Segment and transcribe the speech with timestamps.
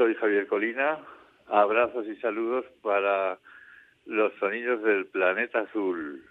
[0.00, 0.98] Soy Javier Colina.
[1.46, 3.38] Abrazos y saludos para
[4.06, 6.24] los sonidos del planeta azul.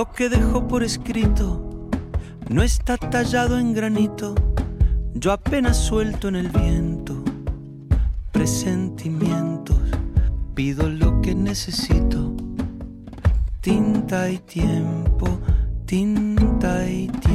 [0.00, 1.90] Lo que dejó por escrito
[2.48, 4.34] no está tallado en granito,
[5.12, 7.22] yo apenas suelto en el viento
[8.32, 9.76] presentimientos,
[10.54, 12.34] pido lo que necesito,
[13.60, 15.38] tinta y tiempo,
[15.84, 17.29] tinta y tiempo,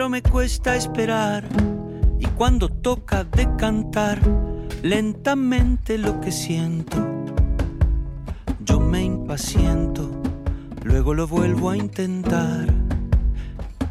[0.00, 1.44] Pero me cuesta esperar
[2.18, 4.18] y cuando toca decantar
[4.82, 6.96] lentamente lo que siento,
[8.60, 10.10] yo me impaciento,
[10.84, 12.72] luego lo vuelvo a intentar.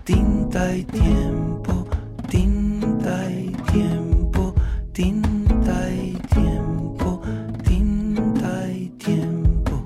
[0.03, 1.87] Tinta y tiempo,
[2.27, 4.55] tinta y tiempo,
[4.91, 7.21] tinta y tiempo,
[7.63, 9.83] tinta y tiempo.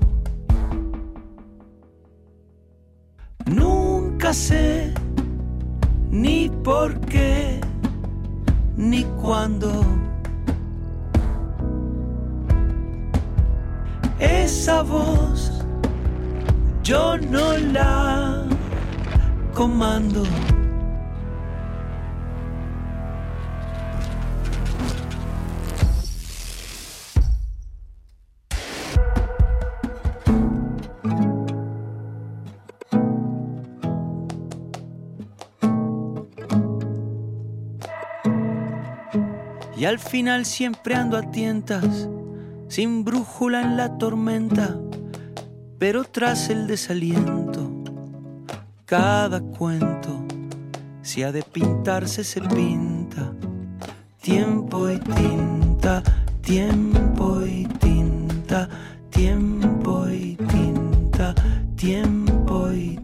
[3.44, 4.83] Nunca sé
[6.64, 7.60] por qué,
[8.76, 9.84] ni cuándo.
[14.18, 15.52] Esa voz
[16.82, 18.46] yo no la
[19.52, 20.24] comando.
[39.84, 42.08] Y al final siempre ando a tientas,
[42.68, 44.78] sin brújula en la tormenta,
[45.78, 47.70] pero tras el desaliento,
[48.86, 50.24] cada cuento,
[51.02, 53.30] si ha de pintarse, se pinta.
[54.22, 56.02] Tiempo y tinta,
[56.40, 58.70] tiempo y tinta,
[59.10, 61.34] tiempo y tinta,
[61.76, 63.03] tiempo y tinta.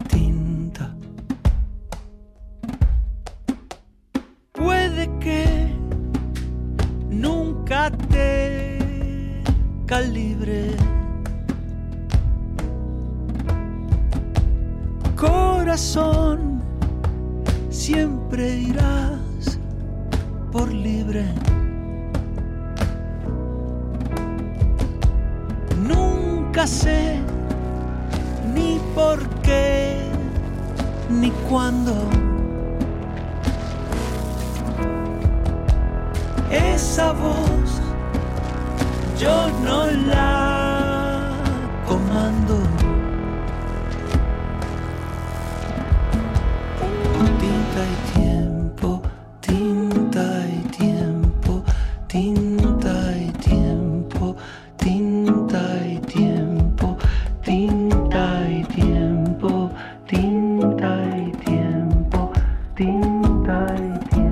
[17.69, 19.57] Siempre irás
[20.51, 21.25] por libre.
[25.87, 27.19] Nunca sé
[28.53, 29.95] ni por qué
[31.09, 31.93] ni cuándo.
[36.51, 37.81] esa voz
[39.17, 41.31] yo no la
[41.87, 42.40] comando.
[63.43, 64.30] 带一点。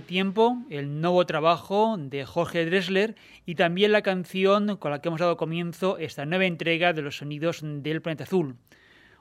[0.00, 5.20] Tiempo, el nuevo trabajo de Jorge Dressler y también la canción con la que hemos
[5.20, 8.56] dado comienzo esta nueva entrega de los sonidos del planeta azul.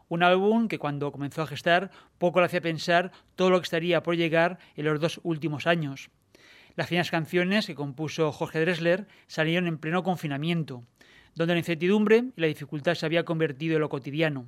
[0.07, 4.01] Un álbum que cuando comenzó a gestar poco le hacía pensar todo lo que estaría
[4.01, 6.09] por llegar en los dos últimos años.
[6.75, 10.83] Las primeras canciones que compuso Jorge Dressler salieron en pleno confinamiento,
[11.35, 14.47] donde la incertidumbre y la dificultad se había convertido en lo cotidiano.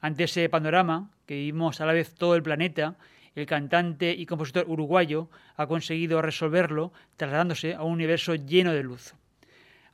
[0.00, 2.96] Ante ese panorama que vivimos a la vez todo el planeta,
[3.34, 9.14] el cantante y compositor uruguayo ha conseguido resolverlo trasladándose a un universo lleno de luz.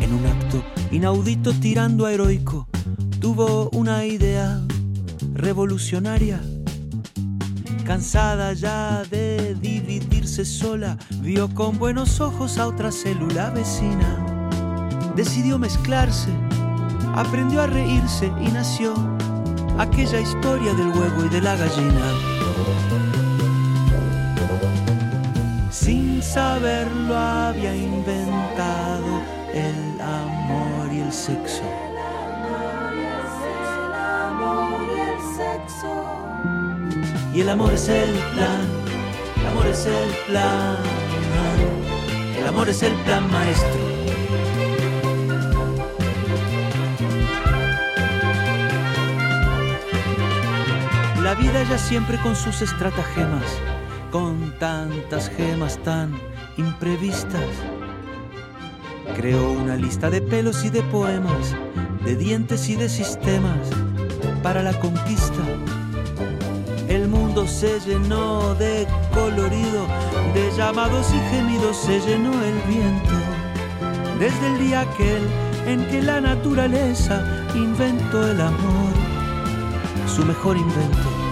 [0.00, 0.62] en un acto
[0.92, 2.68] inaudito tirando a heroico,
[3.20, 4.60] tuvo una idea
[5.34, 6.40] revolucionaria.
[7.84, 14.52] Cansada ya de dividirse sola, vio con buenos ojos a otra célula vecina.
[15.16, 16.30] Decidió mezclarse,
[17.14, 18.94] aprendió a reírse y nació
[19.78, 22.36] aquella historia del huevo y de la gallina.
[26.36, 29.22] Saberlo había inventado
[29.54, 31.62] el amor y el sexo.
[37.32, 38.66] Y el amor es el plan,
[39.40, 40.76] el amor es el plan,
[42.38, 43.80] el amor es el plan maestro.
[51.22, 53.75] La vida ya siempre con sus estratagemas
[54.16, 56.18] con tantas gemas tan
[56.56, 57.50] imprevistas.
[59.14, 61.54] Creó una lista de pelos y de poemas,
[62.02, 63.68] de dientes y de sistemas
[64.42, 65.44] para la conquista.
[66.88, 69.86] El mundo se llenó de colorido,
[70.32, 73.16] de llamados y gemidos se llenó el viento.
[74.18, 75.28] Desde el día aquel
[75.66, 77.22] en que la naturaleza
[77.54, 78.92] inventó el amor,
[80.06, 81.25] su mejor invento.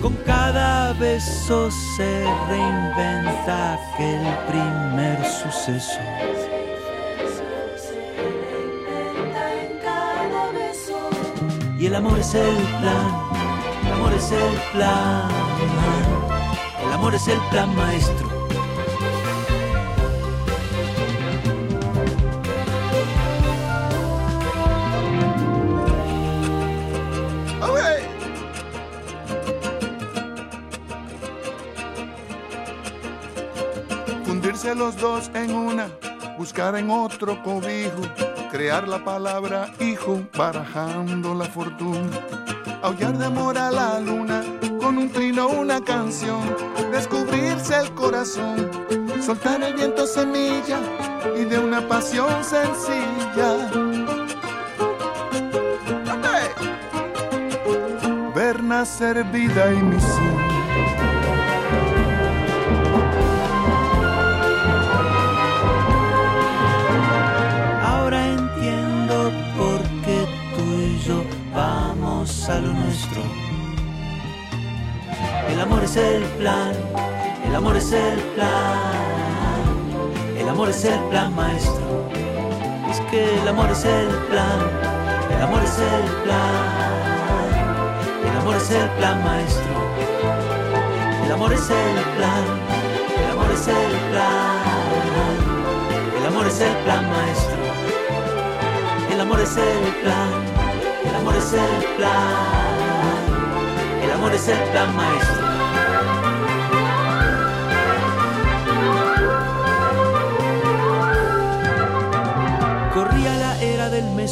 [0.00, 6.00] Con cada beso se reinventa aquel primer suceso.
[11.78, 13.08] Y el amor es el plan,
[13.86, 15.30] el amor es el plan,
[16.84, 18.29] el amor es el plan maestro.
[34.68, 35.88] Los dos en una,
[36.36, 38.02] buscar en otro cobijo,
[38.50, 42.10] crear la palabra hijo, barajando la fortuna,
[42.82, 44.44] aullar de amor a la luna,
[44.78, 46.42] con un trino una canción,
[46.92, 48.70] descubrirse el corazón,
[49.24, 50.78] soltar el viento semilla
[51.34, 53.70] y de una pasión sencilla.
[58.34, 61.19] Ver nacer vida y misión
[75.70, 76.72] amor es el plan,
[77.46, 78.78] el amor es el plan,
[80.36, 82.10] el amor es el plan maestro.
[82.90, 84.58] Es que el amor es el plan,
[85.32, 87.20] el amor es el plan,
[88.24, 89.62] el amor es el plan maestro.
[91.24, 92.44] El amor es el plan.
[93.16, 94.58] El amor es el plan.
[96.18, 97.56] El amor es el plan maestro.
[99.12, 100.30] El amor es el plan.
[101.04, 102.60] El amor es el plan.
[104.02, 105.49] El amor es el plan maestro.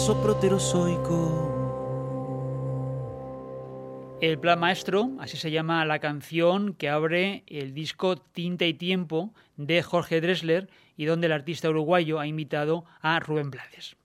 [0.08, 1.54] Del mesoproterozoico
[4.20, 9.32] el Plan Maestro, así se llama la canción que abre el disco Tinta y Tiempo
[9.56, 13.96] de Jorge Dressler y donde el artista uruguayo ha invitado a Rubén Blades.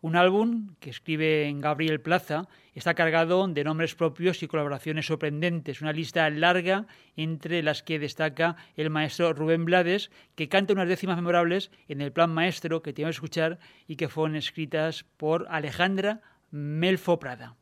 [0.00, 2.46] Un álbum que escribe Gabriel Plaza
[2.76, 8.56] está cargado de nombres propios y colaboraciones sorprendentes, una lista larga entre las que destaca
[8.76, 13.14] el maestro Rubén Blades, que canta unas décimas memorables en el Plan Maestro que tenemos
[13.14, 17.56] que escuchar y que fueron escritas por Alejandra Melfo Prada.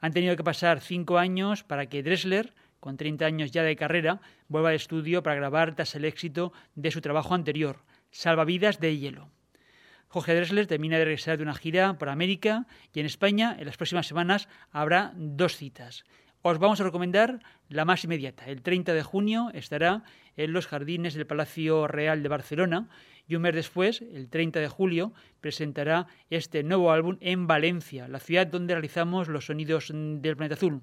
[0.00, 4.20] Han tenido que pasar cinco años para que Dressler, con 30 años ya de carrera,
[4.48, 7.78] vuelva al estudio para grabar tras el éxito de su trabajo anterior,
[8.10, 9.30] Salvavidas de Hielo.
[10.08, 13.76] Jorge Dressler termina de regresar de una gira por América y en España en las
[13.76, 16.04] próximas semanas habrá dos citas.
[16.46, 18.44] Os vamos a recomendar la más inmediata.
[18.44, 20.04] El 30 de junio estará
[20.36, 22.90] en los jardines del Palacio Real de Barcelona
[23.26, 28.20] y un mes después, el 30 de julio, presentará este nuevo álbum en Valencia, la
[28.20, 30.82] ciudad donde realizamos los sonidos del planeta azul.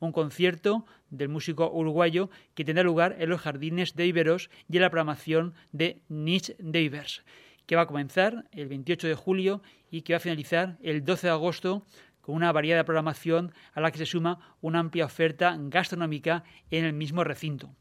[0.00, 4.82] Un concierto del músico uruguayo que tendrá lugar en los jardines de Iberos y en
[4.82, 7.22] la programación de Niche Divers,
[7.66, 11.26] que va a comenzar el 28 de julio y que va a finalizar el 12
[11.26, 11.86] de agosto
[12.20, 16.92] con una variada programación a la que se suma una amplia oferta gastronómica en el
[16.92, 17.74] mismo recinto.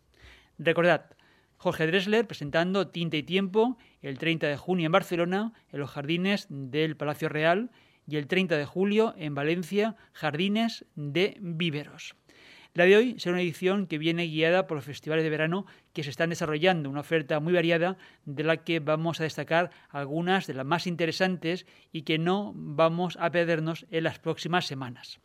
[0.58, 1.06] Recordad,
[1.58, 6.48] Jorge Dressler presentando Tinta y Tiempo el 30 de junio en Barcelona, en los jardines
[6.50, 7.70] del Palacio Real,
[8.08, 12.16] y el 30 de julio en Valencia, Jardines de Víveros.
[12.74, 16.04] La de hoy será una edición que viene guiada por los festivales de verano que
[16.04, 20.54] se están desarrollando, una oferta muy variada de la que vamos a destacar algunas de
[20.54, 25.20] las más interesantes y que no vamos a perdernos en las próximas semanas.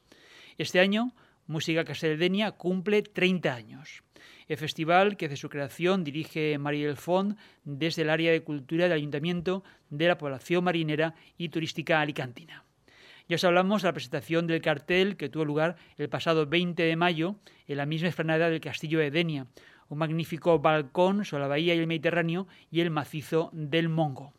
[0.58, 1.14] Este año,
[1.46, 4.02] Música Castelldenia cumple 30 años
[4.48, 8.92] el festival que desde su creación dirige Mariel Font desde el área de cultura del
[8.92, 12.65] Ayuntamiento de la población marinera y turística alicantina.
[13.28, 16.94] Ya os hablamos de la presentación del cartel que tuvo lugar el pasado 20 de
[16.94, 17.34] mayo
[17.66, 19.48] en la misma explanada del Castillo de Denia,
[19.88, 24.32] un magnífico balcón sobre la bahía y el Mediterráneo y el macizo del Mongo.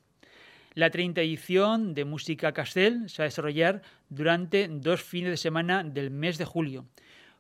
[0.74, 5.84] La 30 edición de Música Castel se va a desarrollar durante dos fines de semana
[5.84, 6.86] del mes de julio.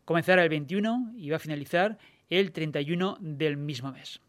[0.03, 1.97] Comenzará el 21 y va a finalizar
[2.29, 4.19] el 31 del mismo mes.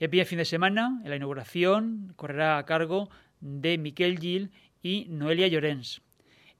[0.00, 3.08] El primer fin de semana, en la inauguración, correrá a cargo
[3.40, 4.50] de Miquel Gil
[4.82, 6.02] y Noelia Llorens.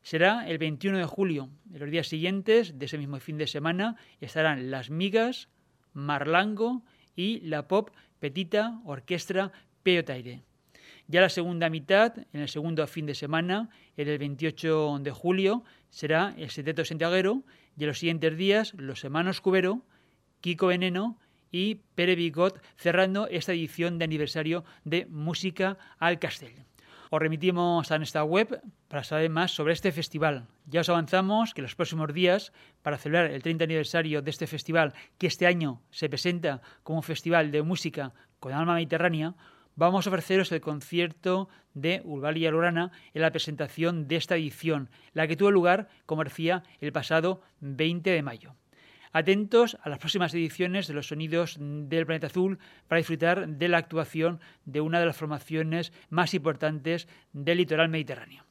[0.07, 1.51] Será el 21 de julio.
[1.75, 5.49] En los días siguientes de ese mismo fin de semana estarán Las Migas,
[5.95, 6.85] Marlango
[7.17, 9.51] y la pop Petita Orquestra
[9.83, 10.45] Peotaire.
[11.09, 16.37] Ya la segunda mitad, en el segundo fin de semana, el 28 de julio, será
[16.39, 17.43] el Seteto Santiaguero
[17.77, 19.83] y en los siguientes días los Hermanos Cubero,
[20.41, 21.19] Kiko Veneno
[21.51, 26.65] y Pere Bigot, cerrando esta edición de aniversario de Música al Castell.
[27.11, 30.47] Os remitimos a nuestra web para saber más sobre este festival.
[30.67, 34.93] Ya os avanzamos que los próximos días, para celebrar el 30 aniversario de este festival,
[35.19, 39.35] que este año se presenta como un festival de música con alma mediterránea,
[39.77, 45.29] vamos a ofreceros el concierto de Urbalia Lorana en la presentación de esta edición, la
[45.29, 48.55] que tuvo lugar, como decía, el pasado 20 de mayo.
[49.18, 53.78] Atentos a las próximas ediciones de los Sonidos del Planeta Azul para disfrutar de la
[53.78, 58.44] actuación de una de las formaciones más importantes del litoral mediterráneo.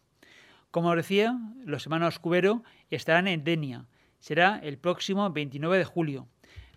[0.71, 3.85] Como decía, los hermanos Cubero estarán en Denia.
[4.17, 6.27] Será el próximo 29 de julio.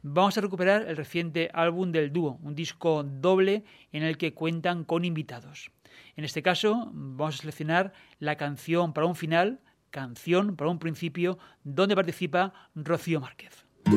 [0.03, 4.85] Vamos a recuperar el reciente álbum del dúo, un disco doble en el que cuentan
[4.85, 5.71] con invitados.
[6.15, 11.39] En este caso, vamos a seleccionar la canción para un final, canción para un principio,
[11.65, 13.68] donde participa Rocío Márquez.
[13.89, 13.95] Es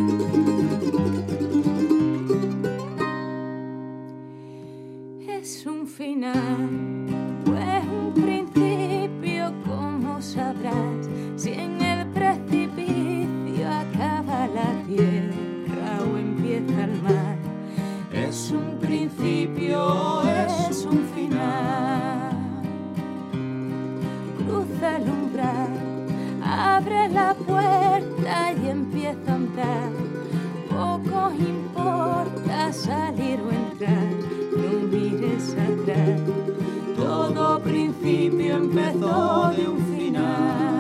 [5.66, 6.34] un final,
[7.46, 17.02] es un principio, como sabrás, si en el precipicio acaba la tierra o empieza el
[17.02, 17.36] mar.
[18.14, 22.32] Es un principio, es un final.
[24.38, 26.06] Cruza el umbral,
[26.42, 27.91] abre la puerta
[28.72, 29.90] empieza a
[30.70, 34.12] poco importa salir o entrar,
[34.56, 36.22] no mires atrás.
[36.96, 40.71] Todo principio empezó de un final.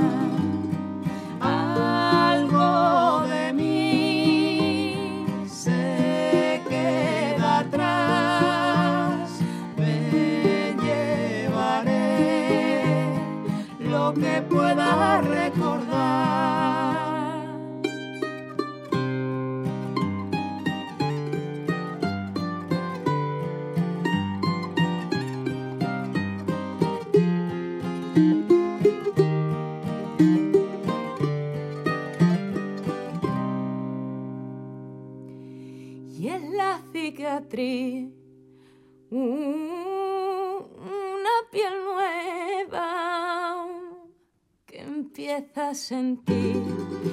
[45.73, 47.10] Sentir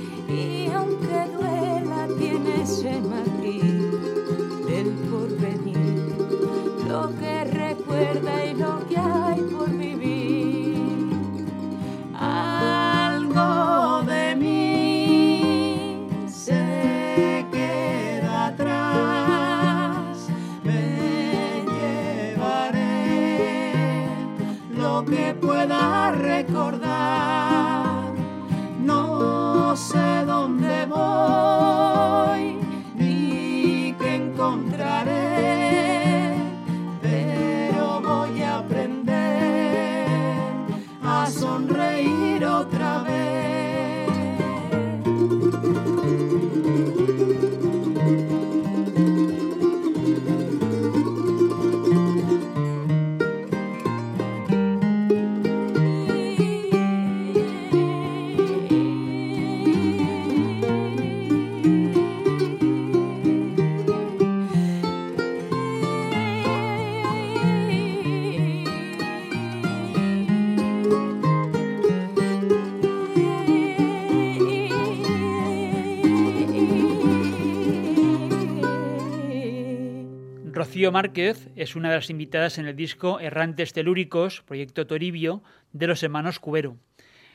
[80.92, 86.02] Márquez es una de las invitadas en el disco Errantes Telúricos, proyecto Toribio, de los
[86.02, 86.76] hermanos Cubero.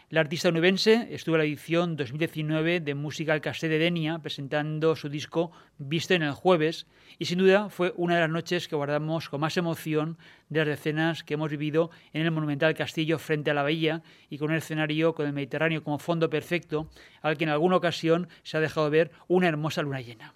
[0.10, 4.96] La artista nubense estuvo en la edición 2019 de Música al Casté de Denia presentando
[4.96, 6.86] su disco Visto en el jueves
[7.18, 10.18] y sin duda fue una de las noches que guardamos con más emoción
[10.50, 14.38] de las decenas que hemos vivido en el monumental castillo frente a la bahía y
[14.38, 16.90] con un escenario con el Mediterráneo como fondo perfecto
[17.22, 20.36] al que en alguna ocasión se ha dejado ver una hermosa luna llena.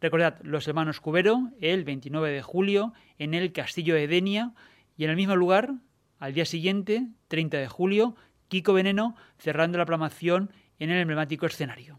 [0.00, 4.52] Recordad, los hermanos Cubero, el 29 de julio, en el Castillo de Denia,
[4.96, 5.72] y en el mismo lugar,
[6.18, 8.14] al día siguiente, 30 de julio,
[8.48, 11.98] Kiko Veneno cerrando la programación en el emblemático escenario.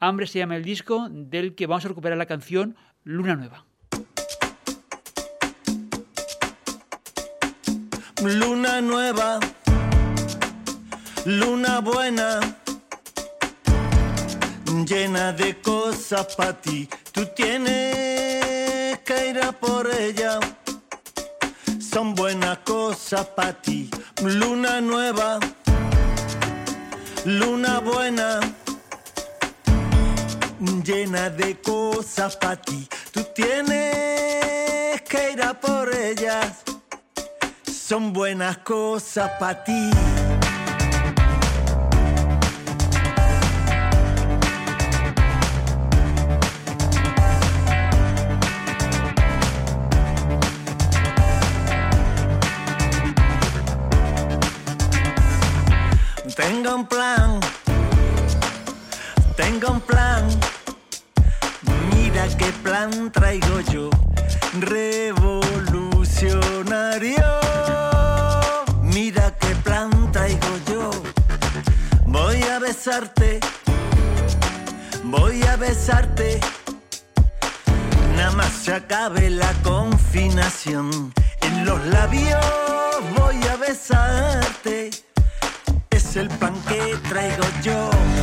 [0.00, 3.64] Hambre se llama el disco del que vamos a recuperar la canción Luna Nueva.
[8.22, 9.38] Luna nueva,
[11.26, 12.40] luna buena,
[14.86, 16.88] llena de cosas para ti.
[17.14, 20.40] Tú tienes que ir a por ella.
[21.78, 23.88] Son buenas cosas para ti.
[24.20, 25.38] Luna nueva,
[27.24, 28.40] luna buena,
[30.84, 32.88] llena de cosas para ti.
[33.12, 36.64] Tú tienes que ir a por ellas.
[37.64, 39.90] Son buenas cosas para ti.
[87.62, 88.13] Yo.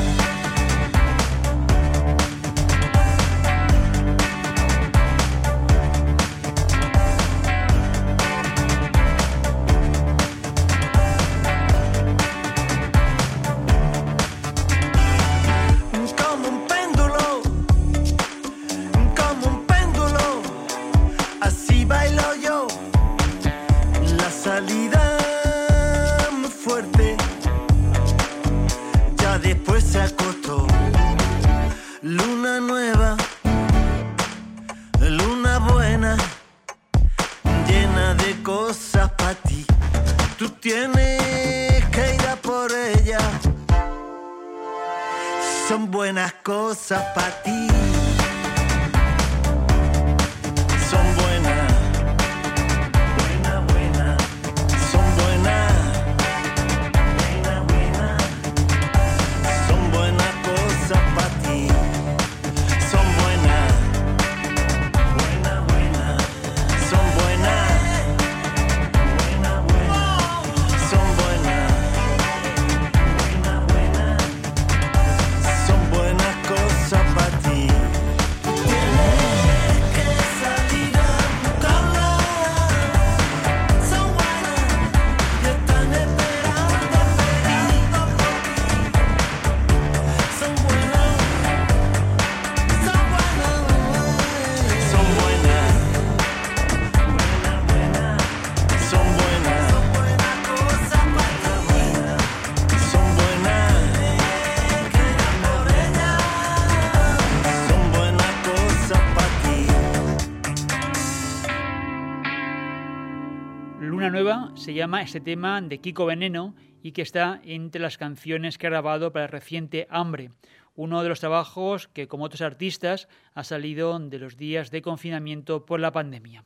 [114.82, 119.14] Llama este tema de Kiko Veneno y que está entre las canciones que ha grabado
[119.14, 120.32] para el reciente Hambre,
[120.74, 125.68] uno de los trabajos que, como otros artistas, ha salido de los días de confinamiento
[125.68, 126.46] por la pandemia.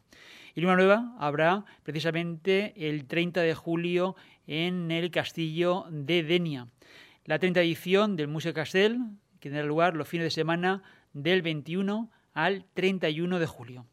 [0.54, 4.18] Y Luna Nueva habrá precisamente el 30 de julio
[4.48, 6.68] en el Castillo de Denia.
[7.24, 9.00] La 30 edición del Museo Castel,
[9.40, 13.86] que tendrá lugar los fines de semana del 21 al 31 de julio.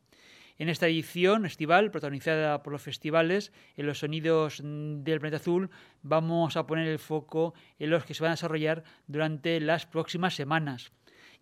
[0.58, 5.70] En esta edición estival, protagonizada por los festivales en los sonidos del planeta azul,
[6.02, 10.34] vamos a poner el foco en los que se van a desarrollar durante las próximas
[10.34, 10.92] semanas.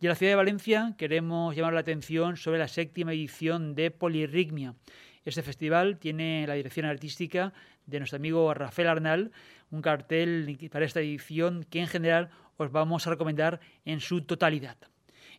[0.01, 3.91] Y en la ciudad de Valencia queremos llamar la atención sobre la séptima edición de
[3.91, 4.75] Polirritmia.
[5.25, 7.53] Este festival tiene la dirección artística
[7.85, 9.33] de nuestro amigo Rafael Arnal,
[9.71, 14.79] un cartel para esta edición que en general os vamos a recomendar en su totalidad.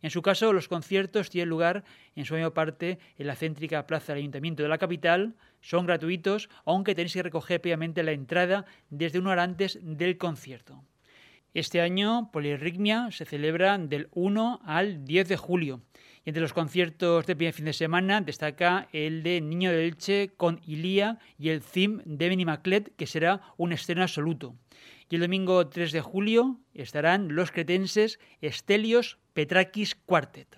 [0.02, 1.84] En su caso, los conciertos tienen lugar
[2.16, 6.50] en su mayor parte en la céntrica plaza del Ayuntamiento de la capital, son gratuitos,
[6.66, 10.84] aunque tenéis que recoger previamente la entrada desde una hora antes del concierto.
[11.54, 15.82] Este año, Polirritmia se celebra del 1 al 10 de julio.
[16.24, 20.62] Y entre los conciertos de fin de semana destaca el de Niño de Elche con
[20.66, 24.56] Ilía y el theme de Benny Maclet, que será un estreno absoluto.
[25.10, 30.58] Y el domingo 3 de julio estarán los cretenses Estelios Petrakis Quartet.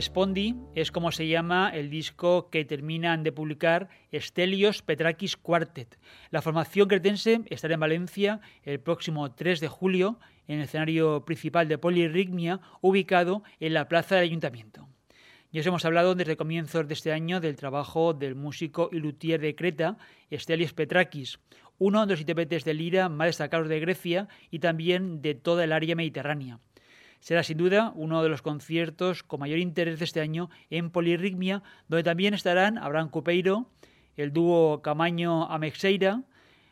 [0.00, 5.98] Spondi es como se llama el disco que terminan de publicar Stelios Petrakis Quartet.
[6.30, 11.68] La formación cretense estará en Valencia el próximo 3 de julio en el escenario principal
[11.68, 14.88] de Polirritmia, ubicado en la plaza del Ayuntamiento.
[15.50, 19.40] Ya os hemos hablado desde comienzos de este año del trabajo del músico y luthier
[19.40, 19.96] de Creta,
[20.30, 21.38] Stelios Petrakis,
[21.78, 25.72] uno de los intérpretes de lira más destacados de Grecia y también de toda el
[25.72, 26.60] área mediterránea.
[27.20, 31.62] Será sin duda uno de los conciertos con mayor interés de este año en Polirritmia,
[31.88, 33.70] donde también estarán Abraham Cupeiro,
[34.16, 36.22] el dúo Camaño Amexeira,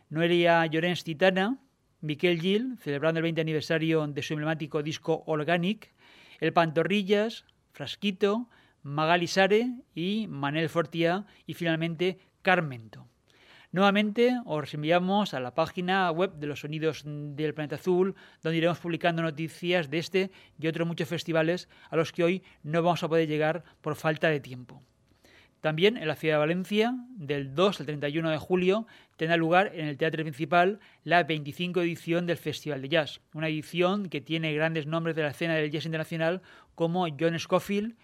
[0.09, 1.59] Noelia Llorens Titana,
[2.01, 5.93] Miquel Gil, celebrando el 20 aniversario de su emblemático disco Organic,
[6.41, 8.49] el Pantorrillas, Frasquito,
[8.83, 13.09] Magali Sare y Manel Fortia y finalmente Carmento.
[13.73, 18.79] Nuevamente os enviamos a la página web de los sonidos del planeta azul, donde iremos
[18.79, 23.09] publicando noticias de este y otros muchos festivales a los que hoy no vamos a
[23.09, 24.83] poder llegar por falta de tiempo.
[25.61, 29.87] También en la ciudad de Valencia, del 2 al 31 de julio, tendrá lugar en
[29.87, 34.87] el Teatro Principal la 25 edición del Festival de Jazz, una edición que tiene grandes
[34.87, 36.43] nombres de la escena del jazz internacional
[36.77, 37.97] como John Scofield,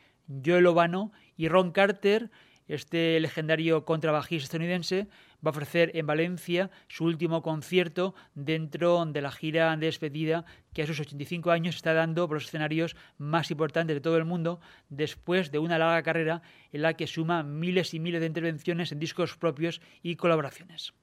[0.45, 2.31] Joel Obano y Ron Carter,
[2.69, 5.09] este legendario contrabajista estadounidense
[5.45, 10.83] va a ofrecer en Valencia su último concierto dentro de la gira de despedida que
[10.83, 14.61] a sus 85 años está dando por los escenarios más importantes de todo el mundo
[14.89, 18.99] después de una larga carrera en la que suma miles y miles de intervenciones en
[18.99, 20.95] discos propios y colaboraciones.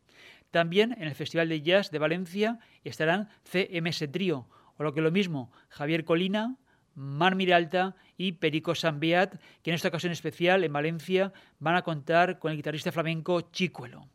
[0.52, 5.04] También en el Festival de Jazz de Valencia estarán CMS Trío, o lo que es
[5.04, 6.58] lo mismo, Javier Colina,
[6.99, 12.39] Mar Miralta y Perico Sambeat, que en esta ocasión especial en Valencia van a contar
[12.39, 14.09] con el guitarrista flamenco Chicuelo.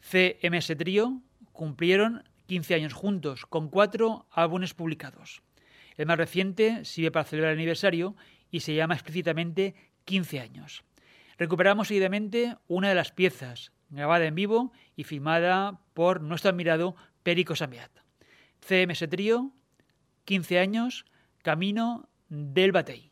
[0.00, 1.20] CMS Trío
[1.52, 5.42] cumplieron 15 años juntos, con cuatro álbumes publicados.
[5.96, 8.16] El más reciente sirve para celebrar el aniversario
[8.50, 9.74] y se llama explícitamente
[10.06, 10.84] 15 años.
[11.36, 17.54] Recuperamos seguidamente una de las piezas, grabada en vivo y filmada por nuestro admirado Perico
[17.54, 17.90] Sambeat.
[18.66, 19.52] CMS Trío,
[20.24, 21.04] 15 años,
[21.42, 23.11] Camino del Batey.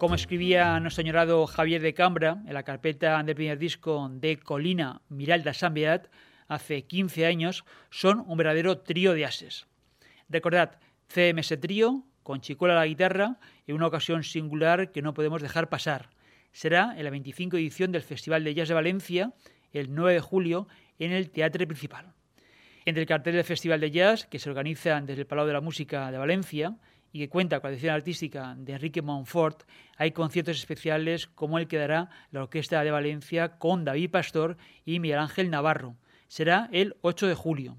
[0.00, 5.02] Como escribía nuestro señorado Javier de Cambra en la carpeta del primer disco de Colina
[5.10, 6.06] Miralda Sambeat,
[6.48, 9.66] hace 15 años, son un verdadero trío de ases.
[10.30, 15.68] Recordad, CMS Trío, con Chicuela la guitarra, en una ocasión singular que no podemos dejar
[15.68, 16.08] pasar.
[16.50, 19.34] Será en la 25 edición del Festival de Jazz de Valencia,
[19.74, 20.66] el 9 de julio,
[20.98, 22.14] en el Teatro Principal.
[22.86, 25.60] Entre el cartel del Festival de Jazz, que se organiza desde el Palau de la
[25.60, 26.78] Música de Valencia,
[27.12, 29.64] y que cuenta con la dirección artística de Enrique Monfort,
[29.96, 35.00] hay conciertos especiales como el que dará la Orquesta de Valencia con David Pastor y
[35.00, 35.96] Miguel Ángel Navarro.
[36.28, 37.76] Será el 8 de julio.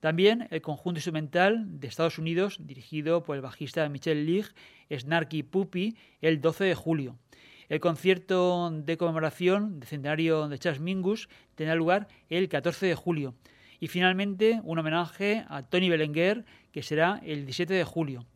[0.00, 4.46] También el conjunto instrumental de Estados Unidos, dirigido por el bajista Michel Lig,
[4.90, 7.18] Snarky Puppy, el 12 de julio.
[7.68, 13.34] El concierto de conmemoración del centenario de Charles Mingus tendrá lugar el 14 de julio.
[13.78, 18.26] Y finalmente un homenaje a Tony Belenguer, que será el 17 de julio.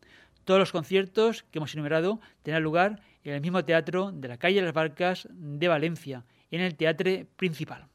[0.47, 4.61] Todos los conciertos que hemos enumerado tendrán lugar en el mismo teatro de la calle
[4.61, 7.89] las Barcas de Valencia, en el Teatro Principal.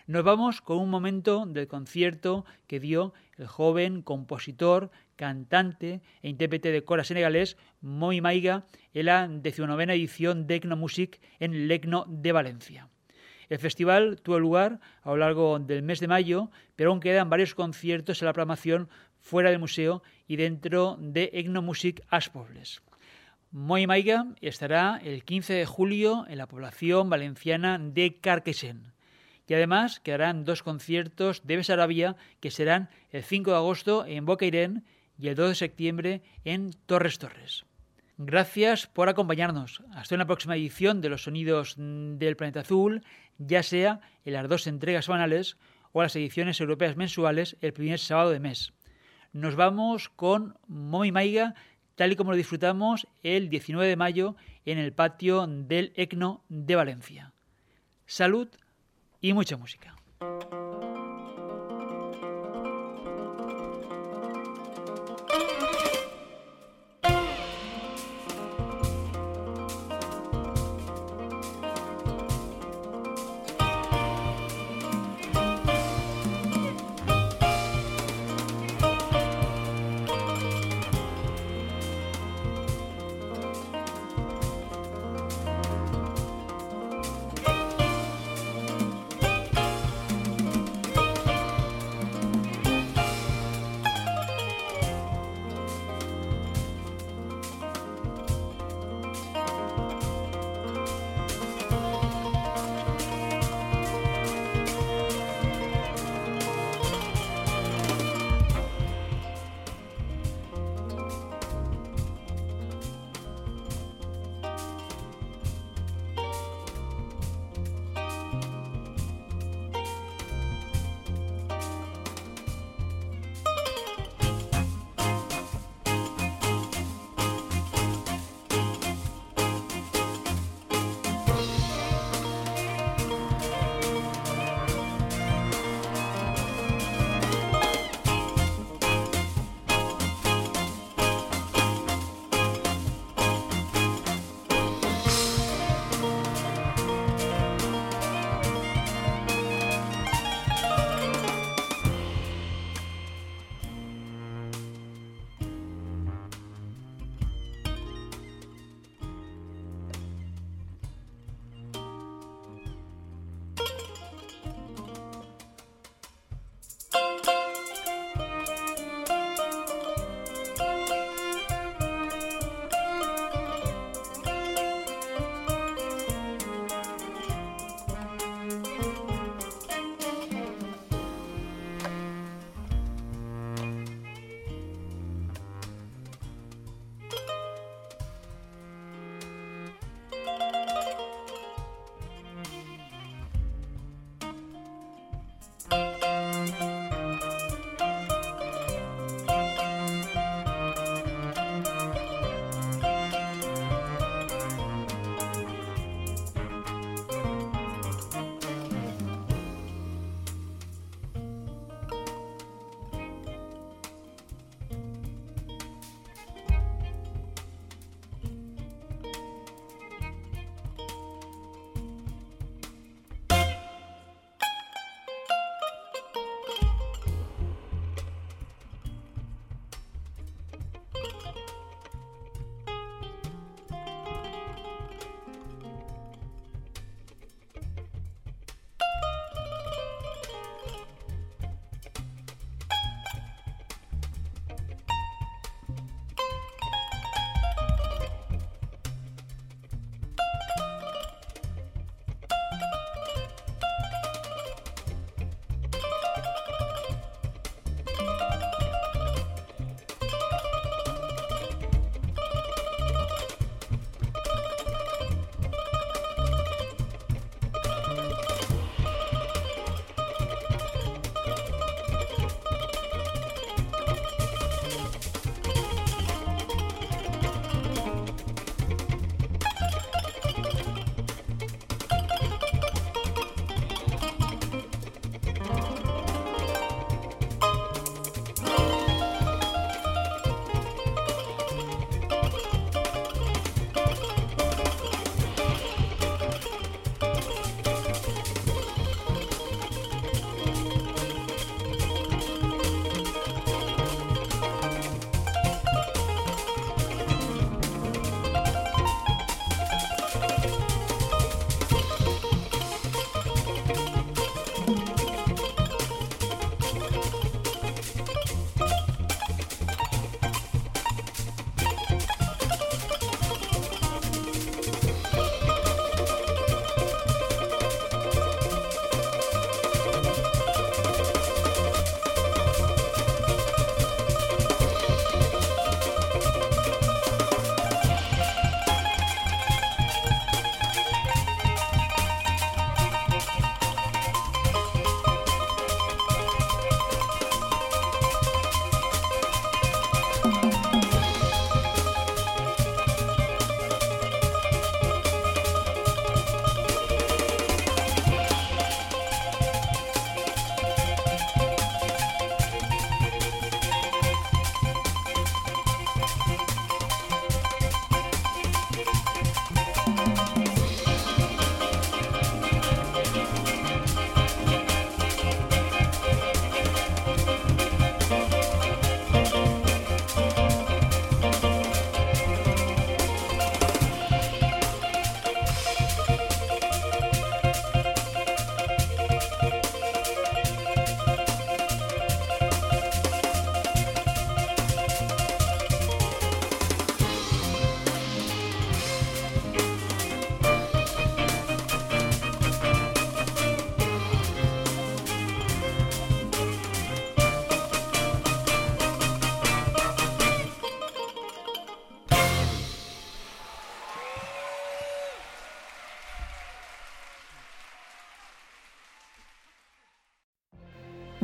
[0.09, 6.73] Nos vamos con un momento del concierto que dio el joven compositor, cantante e intérprete
[6.73, 8.65] de cora senegalés Moi Maiga
[8.97, 12.89] en la decimonovena edición de Ecno Music en el Ecno de Valencia.
[13.51, 17.55] El festival tuvo lugar a lo largo del mes de mayo, pero aún quedan varios
[17.55, 18.89] conciertos en la programación
[19.21, 22.81] fuera del museo y dentro de Ecno Music Aspobles.
[23.51, 28.93] Moi Maiga estará el 15 de julio en la población valenciana de Carquesen
[29.47, 34.85] Y además quedarán dos conciertos de Besarabia que serán el 5 de agosto en Bocairén
[35.19, 37.65] y el 2 de septiembre en Torres Torres.
[38.19, 39.83] Gracias por acompañarnos.
[39.95, 43.03] Hasta una próxima edición de los sonidos del planeta azul,
[43.39, 45.57] ya sea en las dos entregas semanales
[45.93, 48.75] o las ediciones europeas mensuales el primer sábado de mes.
[49.33, 51.55] Nos vamos con Momi Maiga,
[51.99, 56.77] tal y como lo disfrutamos el 19 de mayo en el patio del ECNO de
[56.77, 57.33] Valencia.
[58.07, 58.49] Salud
[59.21, 59.97] y mucha música.